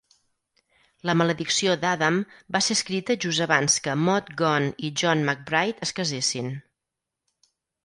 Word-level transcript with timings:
"La 1.09 1.13
maledicció 1.19 1.75
d'Adam" 1.83 2.17
va 2.55 2.61
ser 2.69 2.77
escrita 2.79 3.17
just 3.27 3.45
abans 3.47 3.77
que 3.89 3.95
Maud 4.07 4.33
Gonne 4.41 4.73
i 4.89 4.93
John 5.05 5.23
MacBride 5.31 5.89
es 5.89 5.97
casessin. 6.01 6.53